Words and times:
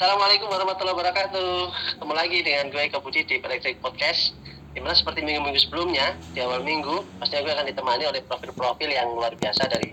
Assalamualaikum 0.00 0.48
warahmatullahi 0.48 0.96
wabarakatuh. 0.96 1.52
Ketemu 1.92 2.14
lagi 2.16 2.38
dengan 2.40 2.72
gue 2.72 2.88
Kabudi 2.88 3.20
di 3.20 3.36
Electric 3.36 3.84
Podcast. 3.84 4.32
Di 4.72 4.80
mana 4.80 4.96
seperti 4.96 5.20
minggu-minggu 5.20 5.60
sebelumnya, 5.60 6.16
di 6.32 6.40
awal 6.40 6.64
minggu, 6.64 7.04
pastinya 7.20 7.44
gue 7.44 7.52
akan 7.52 7.66
ditemani 7.68 8.08
oleh 8.08 8.24
profil-profil 8.24 8.88
yang 8.88 9.12
luar 9.12 9.36
biasa 9.36 9.68
dari 9.68 9.92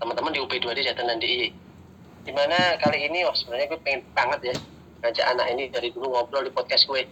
teman-teman 0.00 0.32
di 0.32 0.40
UP2D 0.40 0.88
Jatan 0.88 1.12
dan 1.12 1.20
DIY. 1.20 1.52
Di 2.24 2.32
mana 2.32 2.56
kali 2.80 3.04
ini, 3.04 3.28
wah 3.28 3.36
sebenarnya 3.36 3.68
gue 3.68 3.80
pengen 3.84 4.00
banget 4.16 4.40
ya 4.48 4.56
ngajak 5.04 5.26
anak 5.36 5.46
ini 5.52 5.68
dari 5.68 5.92
dulu 5.92 6.16
ngobrol 6.16 6.40
di 6.40 6.48
podcast 6.48 6.88
gue. 6.88 7.04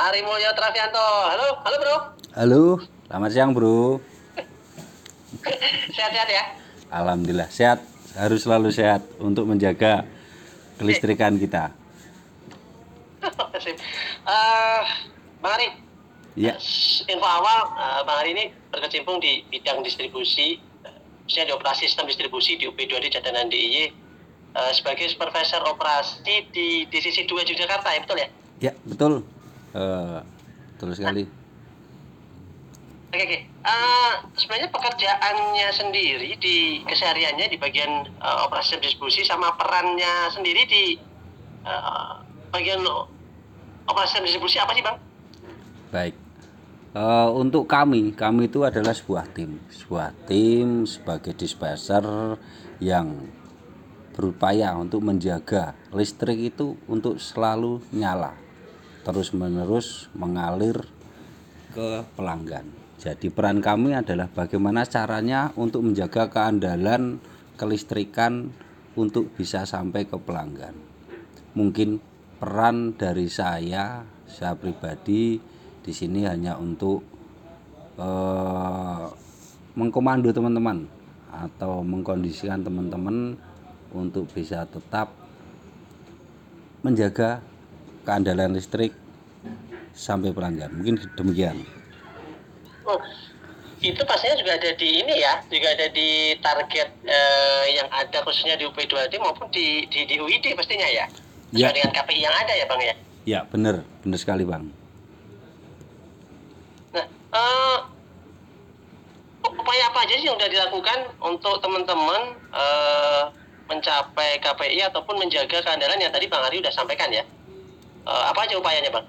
Ari 0.00 0.24
Mulyo 0.24 0.56
Travianto. 0.56 1.08
Halo, 1.28 1.60
halo 1.60 1.76
bro. 1.76 1.96
Halo, 2.40 2.62
selamat 3.04 3.30
siang 3.36 3.52
bro. 3.52 4.00
Sehat-sehat 5.92 6.28
ya? 6.32 6.44
Alhamdulillah 6.88 7.52
sehat, 7.52 7.84
harus 8.16 8.48
selalu 8.48 8.72
sehat 8.72 9.04
untuk 9.20 9.44
menjaga 9.44 10.08
kelistrikan 10.78 11.36
kita. 11.36 11.72
Eh, 14.26 14.82
Bang 15.38 15.54
Ari, 15.54 15.68
Ya, 16.36 16.52
info 17.08 17.24
awal, 17.24 17.60
eh, 17.74 18.00
Bang 18.04 18.18
Ari 18.22 18.30
ini 18.34 18.44
berkecimpung 18.68 19.18
di 19.18 19.40
bidang 19.48 19.80
distribusi, 19.82 20.58
eh, 20.84 20.96
khususnya 21.24 21.48
di 21.48 21.52
operasi 21.54 21.86
sistem 21.88 22.06
distribusi 22.10 22.58
di 22.58 22.66
UP2D 22.66 23.08
Jatanan 23.08 23.48
DIY 23.48 23.90
eh, 24.52 24.72
sebagai 24.74 25.06
supervisor 25.08 25.62
operasi 25.64 26.50
di 26.52 26.84
di 26.86 26.98
sisi 27.00 27.24
2 27.24 27.46
Yogyakarta 27.46 27.88
ya 27.90 28.00
betul 28.02 28.18
ya? 28.18 28.28
ya 28.60 28.72
betul, 28.84 29.12
Eh, 29.74 30.18
betul 30.76 30.88
sekali. 30.94 31.22
Oke 33.06 33.22
oke. 33.22 33.38
Eh, 33.46 34.12
sebenarnya 34.34 34.68
pekerjaannya 34.70 35.68
sendiri 35.70 36.30
di 36.42 36.82
kesehariannya 36.82 37.46
di 37.48 37.58
bagian 37.58 38.06
eh, 38.06 38.38
operasi 38.46 38.82
distribusi 38.82 39.22
sama 39.22 39.54
perannya 39.54 40.30
sendiri 40.34 40.62
di 40.66 40.84
eh, 41.62 42.12
bagian 42.50 42.82
operasi 43.86 44.22
distribusi 44.26 44.58
apa 44.58 44.74
sih 44.74 44.82
bang? 44.82 44.98
Baik. 45.94 46.14
Eh, 46.96 47.28
untuk 47.36 47.68
kami, 47.68 48.16
kami 48.16 48.48
itu 48.48 48.64
adalah 48.64 48.96
sebuah 48.96 49.28
tim, 49.36 49.60
sebuah 49.68 50.16
tim 50.24 50.88
sebagai 50.88 51.36
dispenser 51.36 52.04
yang 52.80 53.28
berupaya 54.16 54.72
untuk 54.74 55.04
menjaga 55.04 55.76
listrik 55.92 56.56
itu 56.56 56.80
untuk 56.88 57.20
selalu 57.20 57.84
nyala, 57.92 58.32
terus 59.04 59.36
menerus 59.36 60.08
mengalir 60.16 60.88
ke 61.76 62.00
pelanggan. 62.16 62.85
Jadi 62.96 63.28
peran 63.28 63.60
kami 63.60 63.92
adalah 63.92 64.26
bagaimana 64.32 64.88
caranya 64.88 65.52
untuk 65.60 65.84
menjaga 65.84 66.32
keandalan 66.32 67.20
kelistrikan 67.60 68.52
untuk 68.96 69.28
bisa 69.36 69.68
sampai 69.68 70.08
ke 70.08 70.16
pelanggan. 70.16 70.72
Mungkin 71.52 72.00
peran 72.40 72.96
dari 72.96 73.28
saya, 73.28 74.04
saya 74.24 74.56
pribadi 74.56 75.36
di 75.84 75.92
sini 75.92 76.24
hanya 76.24 76.56
untuk 76.56 77.04
eh, 78.00 79.06
mengkomando 79.76 80.32
teman-teman 80.32 80.88
atau 81.28 81.84
mengkondisikan 81.84 82.64
teman-teman 82.64 83.36
untuk 83.92 84.24
bisa 84.32 84.64
tetap 84.64 85.12
menjaga 86.80 87.44
keandalan 88.08 88.56
listrik 88.56 88.96
sampai 89.92 90.32
pelanggan. 90.32 90.72
Mungkin 90.72 90.96
demikian. 91.16 91.60
Itu 93.76 94.02
pastinya 94.08 94.40
juga 94.40 94.56
ada 94.56 94.70
di 94.72 94.88
ini 95.04 95.20
ya, 95.20 95.44
juga 95.52 95.76
ada 95.76 95.86
di 95.92 96.32
target 96.40 96.88
eh, 97.04 97.64
yang 97.76 97.88
ada 97.92 98.18
khususnya 98.24 98.56
di 98.56 98.64
UP2D 98.64 99.20
maupun 99.20 99.52
di 99.52 99.84
di, 99.92 100.08
di 100.08 100.16
UID 100.16 100.56
pastinya 100.56 100.88
ya. 100.88 101.04
Ya. 101.54 101.70
Dengan 101.70 101.94
KPI 101.94 102.20
yang 102.26 102.34
ada 102.34 102.52
ya 102.56 102.66
bang 102.66 102.82
ya. 102.82 102.94
Ya, 103.26 103.40
benar, 103.50 103.82
benar 104.06 104.18
sekali, 104.22 104.46
Bang. 104.46 104.70
Nah, 106.94 107.06
eh, 107.10 107.78
upaya 109.42 109.82
apa 109.90 109.98
aja 110.06 110.14
sih 110.14 110.26
yang 110.30 110.38
sudah 110.38 110.50
dilakukan 110.50 110.98
untuk 111.18 111.58
teman-teman 111.58 112.38
eh, 112.54 113.22
mencapai 113.66 114.38
KPI 114.38 114.78
ataupun 114.90 115.18
menjaga 115.18 115.58
keandalan 115.58 115.98
yang 115.98 116.14
tadi 116.14 116.30
Bang 116.30 116.46
Ari 116.46 116.62
udah 116.62 116.70
sampaikan 116.70 117.10
ya? 117.10 117.26
Eh, 118.06 118.24
apa 118.30 118.46
aja 118.46 118.54
upayanya 118.54 118.94
bang? 118.94 119.06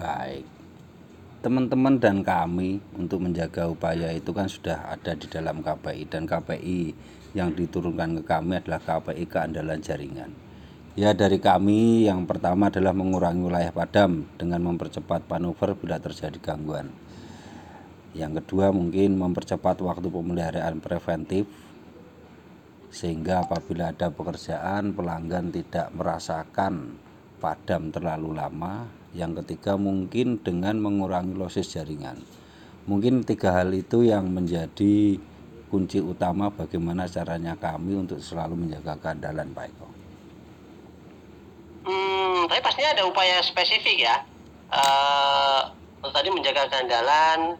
Baik. 0.00 0.44
Teman-teman 1.40 1.96
dan 1.96 2.20
kami 2.20 2.84
untuk 2.92 3.24
menjaga 3.24 3.64
upaya 3.64 4.12
itu 4.12 4.28
kan 4.28 4.44
sudah 4.44 4.92
ada 4.92 5.16
di 5.16 5.24
dalam 5.24 5.64
KPI 5.64 6.04
dan 6.12 6.28
KPI 6.28 6.92
yang 7.32 7.56
diturunkan 7.56 8.20
ke 8.20 8.22
kami 8.28 8.60
adalah 8.60 8.76
KPI 8.76 9.24
keandalan 9.24 9.80
jaringan. 9.80 10.36
Ya 11.00 11.16
dari 11.16 11.40
kami 11.40 12.04
yang 12.04 12.28
pertama 12.28 12.68
adalah 12.68 12.92
mengurangi 12.92 13.40
wilayah 13.40 13.72
padam 13.72 14.28
dengan 14.36 14.60
mempercepat 14.68 15.24
manuver 15.32 15.72
bila 15.80 15.96
terjadi 15.96 16.36
gangguan. 16.36 16.92
Yang 18.12 18.44
kedua 18.44 18.68
mungkin 18.68 19.16
mempercepat 19.16 19.80
waktu 19.80 20.12
pemeliharaan 20.12 20.76
preventif 20.84 21.48
sehingga 22.92 23.48
apabila 23.48 23.96
ada 23.96 24.12
pekerjaan 24.12 24.92
pelanggan 24.92 25.48
tidak 25.48 25.88
merasakan 25.96 27.00
padam 27.40 27.88
terlalu 27.88 28.36
lama. 28.36 28.99
Yang 29.10 29.42
ketiga 29.42 29.74
mungkin 29.74 30.38
dengan 30.38 30.78
mengurangi 30.78 31.34
losis 31.34 31.74
jaringan. 31.74 32.22
Mungkin 32.86 33.26
tiga 33.26 33.58
hal 33.58 33.74
itu 33.74 34.06
yang 34.06 34.30
menjadi 34.30 35.18
kunci 35.70 36.02
utama 36.02 36.50
bagaimana 36.50 37.06
caranya 37.06 37.54
kami 37.54 37.94
untuk 37.94 38.18
selalu 38.18 38.66
menjaga 38.66 38.98
keandalan 38.98 39.50
Pak 39.54 39.66
Eko. 39.70 39.88
Hmm, 41.86 42.50
tapi 42.50 42.60
pastinya 42.62 42.90
ada 42.94 43.06
upaya 43.06 43.38
spesifik 43.42 44.06
ya. 44.06 44.16
Eh, 44.70 45.60
untuk 46.02 46.14
tadi 46.14 46.28
menjaga 46.30 46.66
keandalan, 46.70 47.54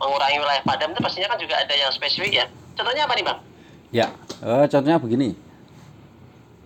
mengurangi 0.00 0.38
wilayah 0.40 0.62
padam 0.64 0.90
itu 0.94 1.00
pastinya 1.02 1.28
kan 1.34 1.38
juga 1.38 1.54
ada 1.60 1.74
yang 1.74 1.90
spesifik 1.92 2.32
ya. 2.42 2.46
Contohnya 2.78 3.04
apa 3.04 3.14
nih 3.18 3.24
bang? 3.26 3.38
Ya, 3.90 4.06
eh, 4.42 4.64
contohnya 4.70 4.98
begini. 5.02 5.49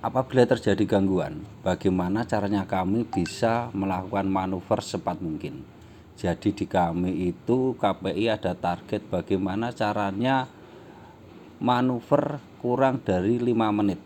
Apabila 0.04 0.44
terjadi 0.44 0.84
gangguan, 0.84 1.48
bagaimana 1.64 2.28
caranya 2.28 2.68
kami 2.68 3.08
bisa 3.08 3.72
melakukan 3.72 4.28
manuver 4.28 4.84
secepat 4.84 5.16
mungkin. 5.24 5.64
Jadi 6.20 6.52
di 6.52 6.68
kami 6.68 7.32
itu 7.32 7.72
KPI 7.80 8.28
ada 8.28 8.52
target 8.52 9.00
bagaimana 9.08 9.72
caranya 9.72 10.44
manuver 11.56 12.36
kurang 12.60 13.00
dari 13.00 13.40
lima 13.40 13.72
menit. 13.72 13.96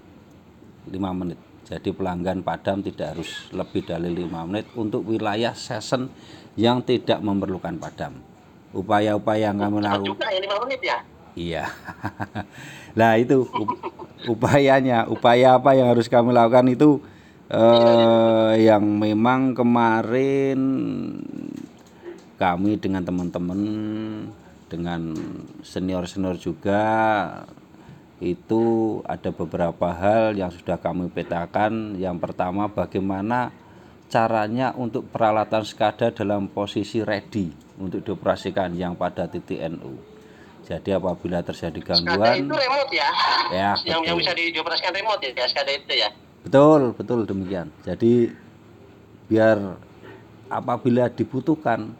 5 0.86 0.94
menit. 1.18 1.38
Jadi 1.66 1.90
pelanggan 1.90 2.46
padam 2.46 2.78
tidak 2.78 3.18
harus 3.18 3.50
lebih 3.50 3.82
dari 3.82 4.14
5 4.14 4.46
menit 4.46 4.70
untuk 4.78 5.02
wilayah 5.02 5.52
season 5.52 6.14
yang 6.54 6.78
tidak 6.86 7.18
memerlukan 7.18 7.74
padam. 7.74 8.22
Upaya-upaya 8.70 9.50
yang 9.50 9.58
kami 9.58 9.82
lakukan 9.82 10.30
ya 10.30 10.40
5 10.46 10.62
menit 10.62 10.80
ya. 10.80 10.98
Iya. 11.34 11.64
Nah 12.98 13.14
itu 13.18 13.46
upayanya, 14.26 15.06
upaya 15.06 15.60
apa 15.60 15.78
yang 15.78 15.92
harus 15.92 16.10
kami 16.10 16.34
lakukan 16.34 16.66
itu 16.72 16.98
eh, 17.52 18.52
yang 18.66 18.82
memang 18.82 19.54
kemarin 19.54 20.58
kami 22.38 22.78
dengan 22.78 23.02
teman-teman 23.02 23.60
dengan 24.68 25.16
senior-senior 25.64 26.38
juga 26.38 26.84
itu 28.18 28.98
ada 29.06 29.30
beberapa 29.30 29.94
hal 29.94 30.34
yang 30.34 30.50
sudah 30.50 30.78
kami 30.78 31.06
petakan. 31.10 31.94
Yang 31.94 32.16
pertama 32.18 32.66
bagaimana 32.66 33.54
caranya 34.10 34.74
untuk 34.74 35.06
peralatan 35.12 35.62
SCADA 35.62 36.10
dalam 36.10 36.50
posisi 36.50 37.04
ready 37.04 37.52
untuk 37.78 38.02
dioperasikan 38.02 38.74
yang 38.74 38.98
pada 38.98 39.30
titik 39.30 39.62
NU. 39.70 40.17
Jadi 40.68 40.92
apabila 40.92 41.40
terjadi 41.40 41.80
gangguan, 41.80 42.44
itu 42.44 42.52
remote 42.52 42.92
ya. 42.92 43.08
Ya, 43.48 43.70
yang 43.96 44.04
yang 44.04 44.16
bisa 44.20 44.36
di- 44.36 44.52
dioperasikan 44.52 44.92
remote 44.92 45.24
ya, 45.24 45.48
SCADA 45.48 45.72
itu 45.80 45.94
ya. 45.96 46.08
betul 46.44 46.92
betul 46.92 47.24
demikian. 47.24 47.72
Jadi 47.88 48.28
biar 49.32 49.80
apabila 50.52 51.08
dibutuhkan 51.08 51.96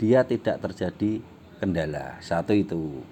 dia 0.00 0.24
tidak 0.24 0.60
terjadi 0.64 1.20
kendala. 1.60 2.16
Satu 2.24 2.56
itu. 2.56 3.04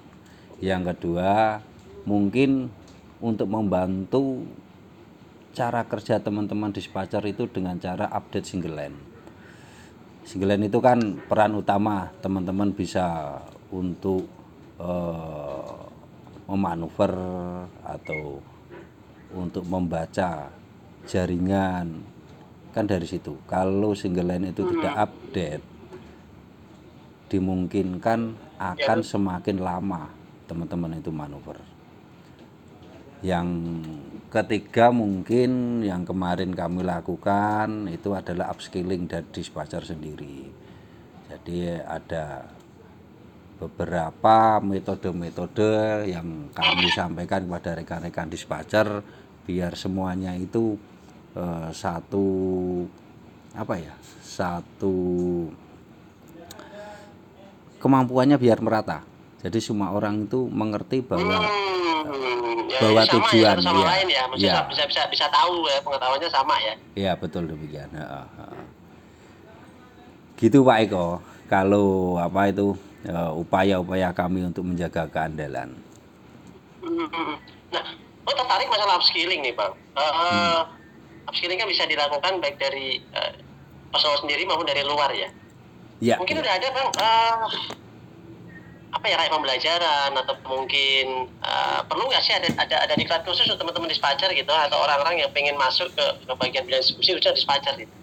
Yang 0.64 0.96
kedua 0.96 1.60
mungkin 2.08 2.72
untuk 3.20 3.48
membantu 3.52 4.48
cara 5.56 5.84
kerja 5.88 6.20
teman-teman 6.20 6.72
dispatcher 6.72 7.24
itu 7.24 7.48
dengan 7.48 7.76
cara 7.76 8.08
update 8.12 8.48
single 8.48 8.76
line. 8.76 8.96
Single 10.24 10.56
line 10.56 10.68
itu 10.68 10.78
kan 10.80 11.20
peran 11.28 11.56
utama 11.56 12.12
teman-teman 12.20 12.72
bisa 12.72 13.38
untuk 13.72 14.35
eh, 14.80 15.76
memanuver 16.46 17.12
atau 17.82 18.38
untuk 19.34 19.66
membaca 19.66 20.48
jaringan 21.06 22.02
kan 22.70 22.84
dari 22.84 23.08
situ. 23.08 23.40
Kalau 23.48 23.96
single 23.96 24.36
line 24.36 24.52
itu 24.52 24.62
tidak 24.68 25.08
update, 25.08 25.64
dimungkinkan 27.32 28.36
akan 28.60 28.98
semakin 29.00 29.58
lama 29.64 30.12
teman-teman 30.46 31.00
itu 31.00 31.10
manuver. 31.10 31.58
Yang 33.24 33.48
ketiga 34.28 34.92
mungkin 34.92 35.80
yang 35.82 36.04
kemarin 36.04 36.52
kami 36.52 36.84
lakukan 36.84 37.88
itu 37.88 38.12
adalah 38.12 38.52
upskilling 38.52 39.08
dari 39.08 39.26
dispatcher 39.32 39.82
sendiri. 39.82 40.52
Jadi 41.26 41.80
ada 41.80 42.46
beberapa 43.56 44.60
metode-metode 44.60 46.04
yang 46.12 46.52
kami 46.52 46.92
sampaikan 46.92 47.48
kepada 47.48 47.72
rekan-rekan 47.72 48.28
dispatcher 48.28 49.00
biar 49.48 49.72
semuanya 49.72 50.36
itu 50.36 50.76
eh, 51.32 51.68
satu 51.72 52.26
apa 53.56 53.74
ya 53.80 53.94
satu 54.20 54.94
kemampuannya 57.80 58.36
biar 58.36 58.60
merata. 58.60 59.00
Jadi 59.40 59.58
semua 59.62 59.94
orang 59.94 60.26
itu 60.26 60.48
mengerti 60.50 61.00
bahwa 61.00 61.38
Hmm, 61.46 62.66
ya, 62.68 62.78
bahwa 62.82 63.02
sama 63.02 63.08
ya, 63.08 63.14
tujuan, 63.14 63.56
sama 63.62 63.82
lain 63.84 64.06
ya, 64.10 64.22
maksudnya 64.26 64.52
Iya. 64.58 64.68
bisa 64.68 64.82
bisa 64.84 65.02
bisa 65.06 65.26
tahu 65.30 65.64
ya 65.70 65.78
pengetahuannya 65.80 66.28
sama 66.28 66.54
ya. 66.60 66.74
ya 66.98 67.12
betul 67.16 67.46
demikian. 67.46 67.88
Gitu 70.36 70.60
Pak 70.60 70.78
Eko. 70.84 71.06
Kalau 71.46 72.18
apa 72.18 72.50
itu 72.50 72.74
eh, 73.06 73.30
upaya-upaya 73.32 74.10
kami 74.12 74.44
untuk 74.44 74.66
menjaga 74.66 75.06
keandalan 75.08 75.74
Hmm. 76.86 77.34
Nah, 77.74 77.82
lo 77.98 78.30
tertarik 78.30 78.70
masalah 78.70 79.02
upskilling 79.02 79.42
nih 79.42 79.50
bang. 79.58 79.74
Eh, 79.98 80.62
Upskilling 81.26 81.58
kan 81.58 81.66
bisa 81.66 81.82
dilakukan 81.90 82.38
baik 82.38 82.56
dari 82.62 83.02
eh, 83.02 83.32
personal 83.90 84.18
sendiri 84.22 84.46
maupun 84.46 84.66
dari 84.66 84.86
luar 84.86 85.10
ya. 85.10 85.28
ya 85.98 86.14
Mungkin 86.22 86.38
udah 86.38 86.52
ada 86.54 86.66
bang 86.70 86.88
eh, 86.94 87.36
apa 88.94 89.04
ya 89.10 89.16
kayak 89.18 89.32
pembelajaran 89.34 90.10
atau 90.14 90.34
mungkin 90.46 91.26
eh, 91.42 91.80
perlu 91.90 92.06
nggak 92.06 92.22
sih 92.22 92.34
ada 92.38 92.48
ada 92.62 92.76
ada 92.86 92.94
diklat 92.94 93.26
khusus 93.26 93.50
untuk 93.50 93.66
teman-teman 93.66 93.90
dispatcher 93.90 94.30
gitu 94.30 94.54
atau 94.54 94.78
orang-orang 94.78 95.26
yang 95.26 95.30
pengen 95.34 95.58
masuk 95.58 95.90
ke, 95.98 96.06
ke 96.22 96.32
bagian 96.38 96.62
bidang 96.62 96.80
distribusi 96.80 97.18
khususnya 97.18 97.34
dispatcher 97.34 97.74
gitu. 97.74 97.94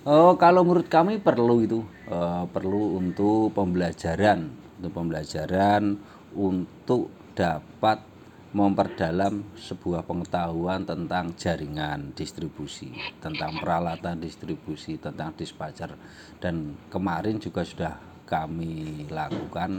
Oh, 0.00 0.32
kalau 0.40 0.64
menurut 0.64 0.88
kami 0.88 1.20
perlu 1.20 1.60
itu, 1.60 1.84
Eh, 2.10 2.44
perlu 2.50 2.98
untuk 2.98 3.54
pembelajaran, 3.54 4.50
untuk 4.82 4.98
pembelajaran 4.98 5.94
untuk 6.34 7.06
dapat 7.38 8.02
memperdalam 8.50 9.46
sebuah 9.54 10.02
pengetahuan 10.02 10.82
tentang 10.82 11.38
jaringan 11.38 12.10
distribusi, 12.18 12.90
tentang 13.22 13.62
peralatan 13.62 14.18
distribusi, 14.18 14.98
tentang 14.98 15.38
dispatcher. 15.38 15.94
Dan 16.42 16.74
kemarin 16.90 17.38
juga 17.38 17.62
sudah 17.62 17.94
kami 18.26 19.06
lakukan 19.06 19.70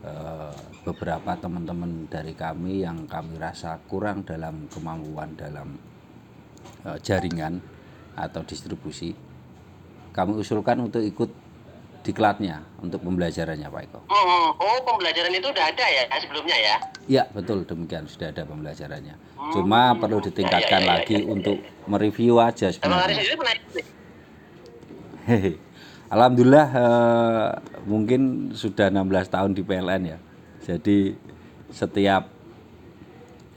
eh, 0.00 0.56
beberapa 0.80 1.36
teman-teman 1.36 2.08
dari 2.08 2.32
kami 2.32 2.88
yang 2.88 3.04
kami 3.04 3.36
rasa 3.36 3.76
kurang 3.84 4.24
dalam 4.24 4.64
kemampuan 4.72 5.36
dalam 5.36 5.76
eh, 6.88 6.98
jaringan 7.04 7.73
atau 8.14 8.40
distribusi 8.46 9.14
kami 10.14 10.38
usulkan 10.38 10.78
untuk 10.78 11.02
ikut 11.02 11.30
diklatnya 12.04 12.60
untuk 12.84 13.00
pembelajarannya 13.00 13.66
Pak 13.66 13.82
Eko. 13.88 14.00
Hmm, 14.12 14.48
oh 14.60 14.78
pembelajaran 14.84 15.32
itu 15.32 15.48
udah 15.48 15.64
ada 15.72 15.84
ya 15.88 16.02
sebelumnya 16.20 16.56
ya. 16.60 16.76
Ya 17.08 17.22
betul 17.32 17.64
demikian 17.64 18.04
sudah 18.04 18.30
ada 18.30 18.44
pembelajarannya. 18.44 19.16
Cuma 19.56 19.96
perlu 19.96 20.20
ditingkatkan 20.20 20.80
Ya, 20.80 20.84
ya, 20.84 20.84
ya, 20.84 20.86
ya, 20.86 20.92
lagi 21.00 21.16
ya, 21.16 21.24
ya, 21.24 21.32
untuk 21.32 21.56
mereview 21.88 22.36
aja 22.38 22.68
sebenarnya. 22.70 23.24
Hehe. 25.24 25.56
Alhamdulillah 26.12 26.68
eh, 26.70 27.50
mungkin 27.88 28.52
sudah 28.52 28.92
16 28.92 29.34
tahun 29.34 29.50
di 29.56 29.62
PLN 29.64 30.02
ya. 30.04 30.18
Jadi 30.62 31.16
setiap 31.72 32.28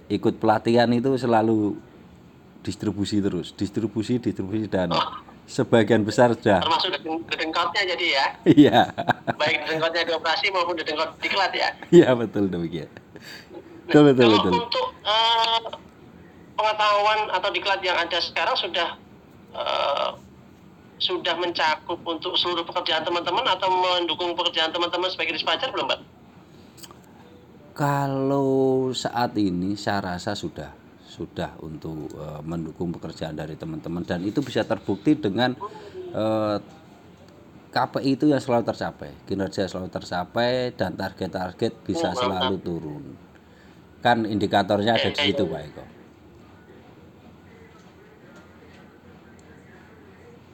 ikut 0.07 0.39
pelatihan 0.39 0.87
itu 0.95 1.19
selalu 1.19 1.75
distribusi 2.65 3.21
terus, 3.21 3.53
distribusi, 3.53 4.19
distribusi 4.21 4.67
dan 4.67 4.91
sebagian 5.47 6.03
besar 6.03 6.35
sudah 6.35 6.59
termasuk 6.59 6.91
dedeng- 6.91 7.23
dedengkotnya 7.31 7.83
jadi 7.95 8.05
ya 8.11 8.25
iya. 8.51 8.79
baik 9.39 9.63
dedengkotnya 9.63 10.03
di 10.03 10.13
operasi 10.13 10.51
maupun 10.51 10.75
dedengkot 10.75 11.15
diklat 11.23 11.51
ya 11.55 11.69
Iya 11.87 12.11
betul 12.19 12.51
demikian. 12.51 12.91
Betul 13.87 14.11
betul 14.11 14.27
kalau 14.27 14.37
betul. 14.43 14.53
untuk 14.67 14.87
eh, 15.07 15.61
pengetahuan 16.59 17.19
atau 17.31 17.49
diklat 17.55 17.79
yang 17.79 17.95
ada 17.95 18.19
sekarang 18.19 18.59
sudah 18.59 18.99
eh, 19.55 20.09
sudah 20.99 21.35
mencakup 21.39 22.01
untuk 22.03 22.35
seluruh 22.35 22.67
pekerjaan 22.67 23.07
teman-teman 23.07 23.47
atau 23.47 23.71
mendukung 23.71 24.35
pekerjaan 24.35 24.75
teman-teman 24.75 25.07
sebagai 25.07 25.39
dispatcher 25.39 25.71
belum 25.71 25.87
mbak? 25.87 26.01
Kalau 27.77 28.89
saat 28.91 29.37
ini 29.37 29.77
saya 29.77 30.01
rasa 30.17 30.33
sudah 30.33 30.73
sudah 31.17 31.57
untuk 31.65 32.13
eh, 32.13 32.41
mendukung 32.45 32.93
pekerjaan 32.93 33.33
dari 33.33 33.57
teman-teman 33.57 34.05
dan 34.05 34.21
itu 34.21 34.45
bisa 34.45 34.61
terbukti 34.61 35.17
dengan 35.17 35.57
eh, 36.13 36.57
KPI 37.67 38.17
itu 38.17 38.25
yang 38.31 38.41
selalu 38.41 38.63
tercapai, 38.63 39.11
kinerja 39.27 39.69
selalu 39.69 39.89
tercapai 39.91 40.71
dan 40.73 40.95
target-target 40.97 41.73
bisa 41.83 42.15
selalu 42.15 42.55
turun. 42.63 43.03
Kan 44.01 44.23
indikatornya 44.23 44.97
ada 44.97 45.09
di 45.11 45.19
situ 45.19 45.43
Pak 45.45 45.61
Eko. 45.67 45.83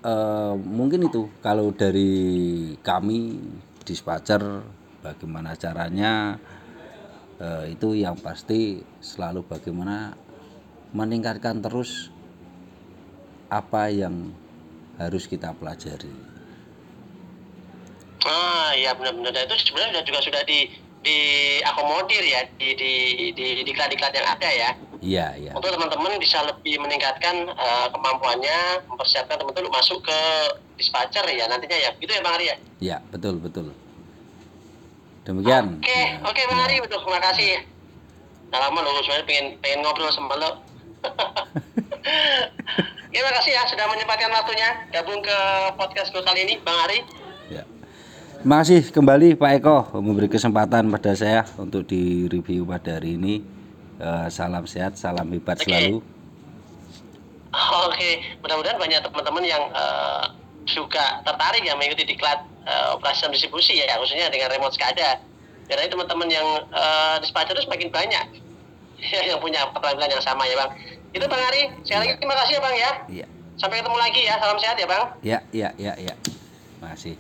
Eh, 0.04 0.56
mungkin 0.60 1.08
itu 1.08 1.32
kalau 1.40 1.72
dari 1.72 2.76
kami 2.84 3.40
dispatcher 3.88 4.44
bagaimana 5.00 5.56
caranya 5.56 6.36
eh, 7.40 7.72
itu 7.72 7.96
yang 7.96 8.20
pasti 8.20 8.84
selalu 9.00 9.48
bagaimana 9.48 10.12
meningkatkan 10.94 11.60
terus 11.60 12.14
apa 13.50 13.90
yang 13.90 14.30
harus 14.96 15.26
kita 15.26 15.54
pelajari. 15.54 16.10
Ah 18.24 18.72
iya 18.74 18.96
benar-benar 18.96 19.36
itu 19.36 19.58
sebenarnya 19.68 20.00
juga 20.02 20.24
sudah 20.24 20.42
di 20.48 20.72
diakomodir 21.04 22.24
ya 22.24 22.48
di 22.56 22.72
di 22.80 22.92
di 23.36 23.48
diklat-diklat 23.68 24.14
yang 24.16 24.28
ada 24.30 24.50
ya 24.50 24.72
Iya, 25.04 25.36
iya. 25.36 25.52
untuk 25.52 25.68
teman-teman 25.68 26.16
bisa 26.16 26.40
lebih 26.48 26.80
meningkatkan 26.80 27.44
eh, 27.52 27.88
kemampuannya 27.92 28.88
mempersiapkan 28.88 29.36
teman-teman 29.36 29.68
untuk 29.68 29.76
masuk 29.76 30.00
ke 30.00 30.20
dispatcher 30.80 31.28
ya 31.28 31.44
nantinya 31.52 31.76
ya 31.76 31.92
gitu 32.00 32.08
ya 32.08 32.24
bang 32.24 32.36
Ari 32.40 32.46
ya 32.48 32.56
Iya, 32.80 32.98
betul, 33.12 33.36
betul. 33.44 33.76
Demikian. 35.28 35.84
oke 35.84 36.00
oke 36.24 36.42
bang 36.48 36.62
Ari 36.64 36.76
betul 36.80 37.04
terima 37.04 37.20
kasih 37.20 37.68
Udah 38.48 38.60
lama 38.64 38.80
lo 38.80 39.04
sebenarnya 39.04 39.28
pengen 39.28 39.46
pengen 39.60 39.80
ngobrol 39.84 40.08
sama 40.16 40.40
lo 40.40 40.63
Terima 43.14 43.32
kasih 43.40 43.52
ya 43.54 43.64
sudah 43.70 43.86
menyempatkan 43.88 44.32
waktunya 44.34 44.70
gabung 44.90 45.22
ke 45.22 45.38
podcast 45.78 46.10
gue 46.10 46.24
kali 46.26 46.50
ini 46.50 46.56
bang 46.64 46.80
Ari 46.90 47.00
Ya. 47.52 47.64
Terima 48.42 48.64
kasih 48.64 48.82
kembali 48.90 49.38
Pak 49.38 49.52
Eko 49.62 49.78
memberi 50.02 50.32
kesempatan 50.32 50.90
pada 50.90 51.14
saya 51.14 51.46
untuk 51.60 51.86
di 51.88 52.28
review 52.28 52.66
pada 52.66 53.00
hari 53.00 53.20
ini. 53.20 53.44
Eh, 54.02 54.28
salam 54.34 54.66
sehat, 54.66 54.98
salam 54.98 55.30
hebat 55.32 55.62
Oke. 55.62 55.70
selalu. 55.70 56.02
Oke, 57.88 58.10
mudah-mudian 58.42 58.82
banyak 58.82 59.00
teman-teman 59.06 59.44
yang 59.46 59.64
eh, 59.72 60.24
juga 60.66 61.22
tertarik 61.24 61.64
ya 61.64 61.78
mengikuti 61.78 62.10
diklat 62.10 62.42
eh, 62.66 62.88
operasi 62.98 63.30
distribusi 63.30 63.80
ya, 63.80 63.96
khususnya 64.02 64.34
dengan 64.34 64.52
remote 64.52 64.76
SCADA. 64.76 65.22
Karena 65.70 65.88
teman-teman 65.88 66.28
yang 66.28 66.48
eh, 66.74 67.16
dispatcher 67.22 67.56
itu 67.56 67.70
semakin 67.70 67.94
banyak 67.94 68.26
yang 69.30 69.40
punya 69.40 69.68
keterampilan 69.72 70.12
yang 70.12 70.24
sama 70.24 70.44
ya 70.48 70.56
bang. 70.58 70.72
Itu 71.14 71.26
bang 71.30 71.42
Ari, 71.54 71.64
sekali 71.86 72.00
lagi 72.08 72.12
terima 72.18 72.36
kasih 72.42 72.54
ya 72.58 72.62
bang 72.62 72.76
ya. 72.76 72.92
Iya. 73.10 73.26
Sampai 73.54 73.76
ketemu 73.80 73.98
lagi 74.02 74.22
ya, 74.26 74.36
salam 74.42 74.58
sehat 74.58 74.78
ya 74.82 74.88
bang. 74.90 75.04
Ya, 75.22 75.40
ya, 75.54 75.70
ya, 75.78 75.94
ya. 76.00 76.14
Terima 76.18 76.88
kasih. 76.98 77.14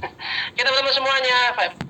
Kita 0.56 0.66
teman-teman 0.66 0.94
semuanya, 0.96 1.38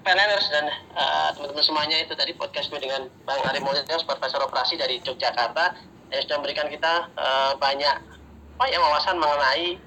PLNers 0.02 0.46
dan 0.50 0.64
eh, 0.98 1.28
teman-teman 1.38 1.64
semuanya 1.64 1.96
itu 2.02 2.12
tadi 2.12 2.34
podcast 2.34 2.68
gue 2.68 2.80
dengan 2.82 3.06
Bang 3.22 3.40
Ari 3.46 3.62
Mulyo, 3.62 3.86
Supervisor 3.86 4.42
Operasi 4.44 4.76
dari 4.76 4.98
Yogyakarta 5.00 5.78
yang 6.10 6.20
sudah 6.26 6.36
memberikan 6.42 6.66
kita 6.66 7.06
eh, 7.14 7.52
banyak 7.56 7.96
apa 8.60 8.64
ya 8.68 8.76
wawasan 8.76 9.16
mengenai 9.16 9.80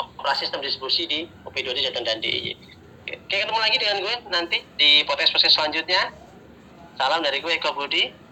operasi 0.00 0.48
sistem 0.48 0.64
distribusi 0.64 1.04
di 1.04 1.20
OP2D 1.44 1.90
Jateng 1.90 2.06
dan 2.06 2.18
DIY. 2.24 2.56
Oke, 3.04 3.20
Oke, 3.20 3.36
ketemu 3.36 3.60
lagi 3.60 3.76
dengan 3.76 3.96
gue 4.00 4.14
nanti 4.32 4.58
di 4.80 5.04
podcast-podcast 5.04 5.54
selanjutnya. 5.60 6.08
Salam 6.96 7.20
dari 7.20 7.44
gue 7.44 7.52
Eko 7.52 7.76
Budi. 7.76 8.23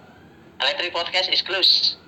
Electric 0.62 0.94
Podcast 0.94 1.32
is 1.32 1.42
close. 1.42 2.01